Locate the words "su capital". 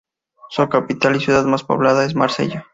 0.49-1.15